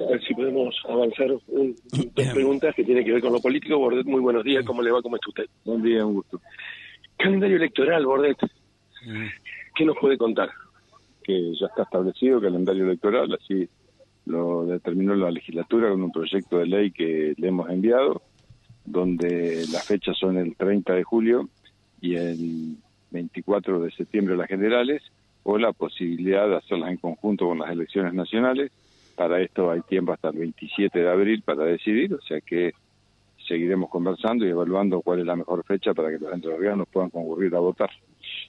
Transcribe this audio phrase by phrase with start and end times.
[0.00, 3.78] A ver si podemos avanzar un, dos preguntas que tienen que ver con lo político.
[3.78, 4.64] Bordet, muy buenos días.
[4.64, 5.00] ¿Cómo le va?
[5.00, 5.46] ¿Cómo está usted?
[5.64, 6.40] Buen día, un gusto.
[7.16, 8.36] Calendario electoral, Bordet.
[9.74, 10.50] ¿Qué nos puede contar?
[11.22, 13.68] Que ya está establecido calendario electoral, así
[14.26, 18.22] lo determinó la legislatura con un proyecto de ley que le hemos enviado,
[18.84, 21.48] donde las fechas son el 30 de julio
[22.00, 22.76] y el
[23.10, 25.02] 24 de septiembre las generales,
[25.44, 28.72] o la posibilidad de hacerlas en conjunto con las elecciones nacionales.
[29.16, 32.72] Para esto hay tiempo hasta el 27 de abril para decidir, o sea que
[33.46, 37.54] seguiremos conversando y evaluando cuál es la mejor fecha para que los entrerrianos puedan concurrir
[37.54, 37.90] a votar.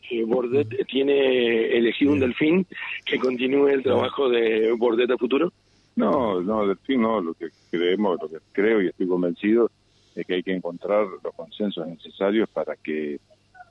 [0.09, 2.65] Eh, Bordet tiene elegido un delfín
[3.05, 5.51] que continúe el trabajo de Bordet a futuro.
[5.95, 9.71] No, no, delfín no, lo que creemos, lo que creo y estoy convencido
[10.15, 13.19] es que hay que encontrar los consensos necesarios para que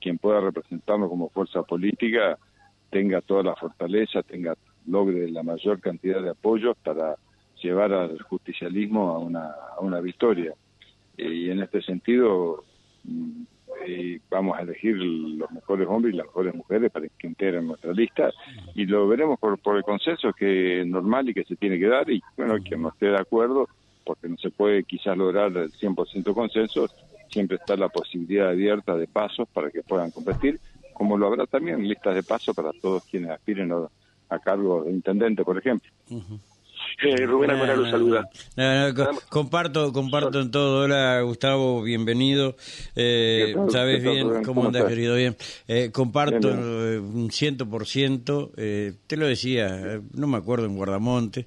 [0.01, 2.39] quien pueda representarnos como fuerza política
[2.91, 4.55] tenga toda la fortaleza, tenga
[4.87, 7.17] logre la mayor cantidad de apoyos para
[7.63, 10.55] llevar al justicialismo a una, a una victoria.
[11.17, 12.65] Y en este sentido
[13.05, 13.43] mm,
[13.87, 17.93] eh, vamos a elegir los mejores hombres y las mejores mujeres para que integren nuestra
[17.93, 18.31] lista.
[18.75, 21.89] Y lo veremos por, por el consenso que es normal y que se tiene que
[21.89, 22.11] dar.
[22.11, 23.69] Y bueno, quien no esté de acuerdo,
[24.05, 26.87] porque no se puede quizás lograr el 100% consenso,
[27.29, 30.61] siempre está la posibilidad abierta de pasos para que puedan competir
[30.97, 33.87] como lo habrá también listas de paso para todos quienes aspiren a,
[34.43, 35.91] cargo de intendente, por ejemplo.
[36.99, 38.31] Eh, Rubén Almora lo saluda.
[39.29, 40.85] comparto, comparto en todo.
[40.85, 42.57] Hola, Gustavo, bienvenido.
[42.95, 45.15] Eh, ¿Sabes bien cómo, andas, querido?
[45.17, 45.37] Bien.
[45.69, 48.51] Eh, comparto un ciento por ciento.
[48.57, 51.45] Eh, te lo decía, no me acuerdo en Guardamonte,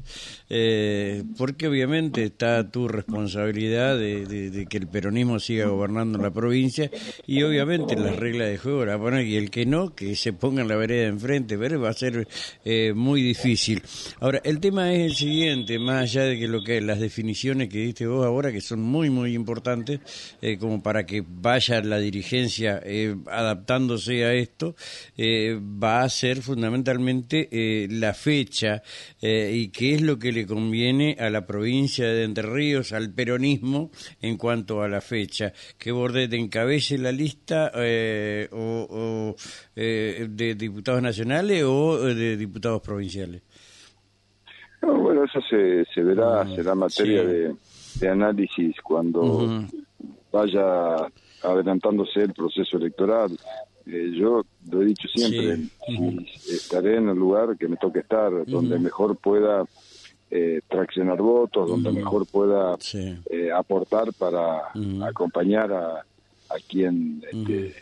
[1.36, 6.92] porque obviamente está tu responsabilidad de, que el peronismo siga gobernando la provincia
[7.26, 10.62] y obviamente las reglas de juego la poner y el que no, que se ponga
[10.62, 12.28] en la vereda enfrente, ver va a ser
[12.94, 13.82] muy difícil.
[14.20, 15.39] Ahora, el tema es el siguiente
[15.80, 19.10] más allá de que lo que las definiciones que diste vos ahora, que son muy,
[19.10, 20.00] muy importantes,
[20.42, 24.76] eh, como para que vaya la dirigencia eh, adaptándose a esto,
[25.18, 27.48] eh, va a ser fundamentalmente
[27.90, 28.82] la fecha
[29.22, 33.92] y qué es lo que le conviene a la provincia de Entre Ríos, al peronismo,
[34.22, 35.54] en cuanto a la fecha.
[35.78, 37.72] Que Bordet encabece la lista
[38.52, 39.36] o,
[39.76, 43.42] de diputados nacionales o de diputados provinciales
[44.82, 47.56] bueno, eso se, se verá, mm, será materia de,
[48.10, 49.66] análisis cuando
[50.32, 51.08] vaya
[51.44, 53.38] adelantándose el proceso electoral.
[53.86, 55.58] Eh, yo lo he dicho siempre,
[56.48, 59.66] estaré en el lugar que me toque estar, donde mejor pueda
[60.32, 64.72] eh, traccionar votos, donde mejor pueda eh, aportar para
[65.08, 66.06] acompañar a,
[66.50, 67.76] a quien este,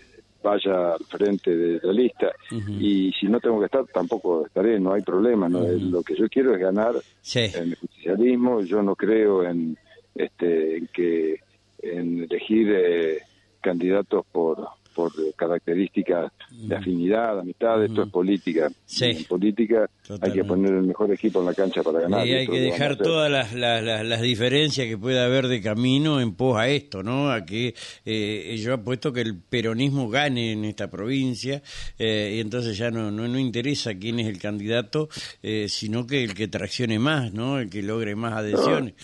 [0.44, 2.32] vaya al frente de la lista.
[2.52, 6.28] Y si no tengo que estar tampoco estaré, no hay problema, no lo que yo
[6.30, 6.96] quiero es ganar
[7.36, 9.78] en el justicialismo, yo no creo en
[10.16, 11.42] este en que
[11.80, 13.20] en elegir eh,
[13.62, 16.80] candidatos por por características de mm.
[16.80, 18.68] afinidad, amistad, esto es política.
[19.00, 19.88] En política
[20.20, 22.26] hay que poner el mejor equipo en la cancha para ganar.
[22.26, 26.58] Y hay que dejar todas las, las, diferencias que pueda haber de camino en pos
[26.58, 27.30] a esto, ¿no?
[27.30, 27.76] A que
[28.06, 31.62] eh, yo apuesto que el peronismo gane en esta provincia
[32.00, 35.10] eh, y entonces ya no, no, no, interesa quién es el candidato,
[35.44, 37.60] eh, sino que el que traccione más, ¿no?
[37.60, 38.96] El que logre más adhesiones.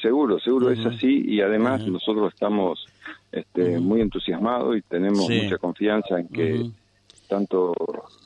[0.00, 2.86] seguro, seguro es así y además nosotros estamos
[3.36, 6.70] este, muy entusiasmado y tenemos mucha confianza en que
[7.28, 7.74] tanto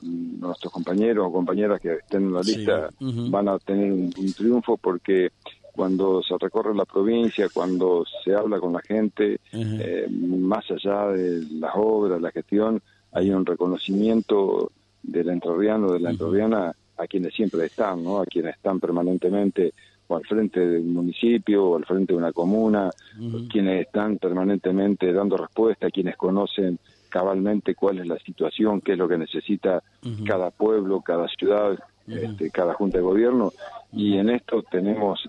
[0.01, 5.31] nuestros compañeros o compañeras que estén en la lista van a tener un, triunfo porque
[5.73, 11.43] cuando se recorre la provincia, cuando se habla con la gente, eh, más allá de
[11.59, 14.71] las obras, la gestión, hay un reconocimiento
[15.03, 18.19] del entrerriano, de la entrerriana a quienes siempre están, ¿no?
[18.19, 19.73] A quienes están permanentemente
[20.11, 22.91] o al frente del municipio o al frente de una comuna,
[23.49, 26.77] quienes están permanentemente dando respuesta, quienes conocen
[27.09, 29.81] cabalmente cuál es la situación, qué es lo que necesita
[30.25, 31.77] cada pueblo, cada ciudad,
[32.07, 33.53] este, cada junta de gobierno,
[33.93, 35.21] y en esto tenemos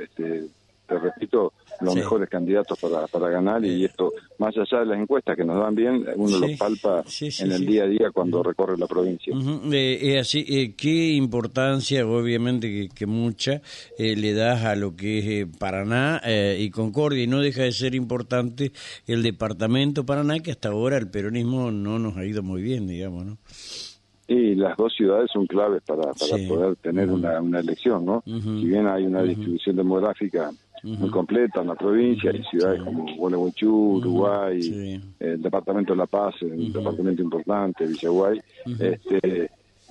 [0.00, 0.46] este,
[0.86, 1.52] te repito,
[1.82, 5.58] los mejores candidatos para, para ganar y esto, más allá de las encuestas que nos
[5.58, 7.04] dan bien, uno lo palpa
[7.38, 9.34] en el día a día cuando recorre la provincia.
[9.72, 13.62] Eh, así, eh, ¿Qué importancia, obviamente que, mucha,
[13.98, 16.20] eh, le das a lo que es Paraná
[16.58, 17.24] y Concordia?
[17.24, 18.72] Y no deja de ser importante
[19.06, 23.24] el departamento Paraná, que hasta ahora el peronismo no nos ha ido muy bien, digamos,
[23.24, 23.38] ¿no?
[24.28, 28.22] Y las dos ciudades son claves para, para poder tener una, una elección, ¿no?
[28.24, 30.50] Si bien hay una distribución demográfica
[30.82, 36.40] muy completa en la provincia, hay ciudades como Gualeguaychú, Uruguay, el departamento de La Paz,
[36.42, 38.40] un departamento importante, Villaguay.
[38.78, 39.50] este,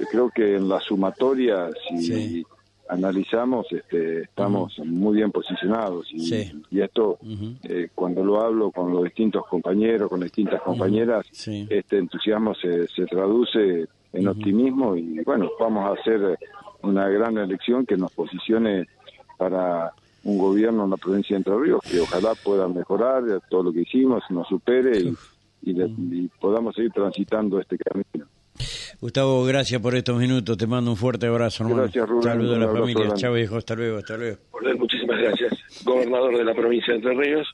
[0.10, 2.46] creo que en la sumatoria, si
[2.90, 7.20] analizamos, este, estamos muy bien posicionados y, y esto,
[7.64, 13.06] eh, cuando lo hablo con los distintos compañeros, con distintas compañeras, este entusiasmo se, se
[13.06, 16.38] traduce en optimismo y bueno, vamos a hacer
[16.84, 18.88] una gran elección que nos posicione
[19.38, 19.94] para
[20.24, 23.82] un gobierno en la provincia de Entre Ríos que ojalá pueda mejorar todo lo que
[23.82, 25.16] hicimos, nos supere y,
[25.64, 28.28] y podamos seguir transitando este camino.
[29.02, 30.56] Gustavo, gracias por estos minutos.
[30.58, 31.82] Te mando un fuerte abrazo, hermano.
[31.84, 32.24] Gracias, Rubén.
[32.24, 33.14] Saludos a la familia.
[33.16, 33.58] Chao, hijo.
[33.58, 34.38] Hasta luego, hasta luego.
[34.78, 35.84] Muchísimas gracias.
[35.84, 37.48] Gobernador de la provincia de Entre Ríos.